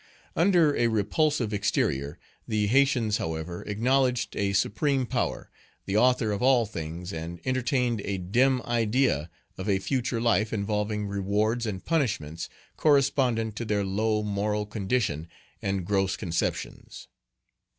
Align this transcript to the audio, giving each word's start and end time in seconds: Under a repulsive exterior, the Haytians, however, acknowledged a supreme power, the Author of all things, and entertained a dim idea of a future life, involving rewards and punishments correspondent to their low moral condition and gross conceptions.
Under 0.35 0.75
a 0.75 0.87
repulsive 0.87 1.53
exterior, 1.53 2.17
the 2.47 2.65
Haytians, 2.67 3.17
however, 3.19 3.61
acknowledged 3.67 4.35
a 4.35 4.53
supreme 4.53 5.05
power, 5.05 5.51
the 5.85 5.95
Author 5.95 6.31
of 6.31 6.41
all 6.41 6.65
things, 6.65 7.13
and 7.13 7.39
entertained 7.45 8.01
a 8.01 8.17
dim 8.17 8.63
idea 8.63 9.29
of 9.59 9.69
a 9.69 9.77
future 9.77 10.19
life, 10.19 10.51
involving 10.51 11.05
rewards 11.05 11.67
and 11.67 11.85
punishments 11.85 12.49
correspondent 12.77 13.55
to 13.57 13.63
their 13.63 13.83
low 13.85 14.23
moral 14.23 14.65
condition 14.65 15.27
and 15.61 15.85
gross 15.85 16.17
conceptions. 16.17 17.07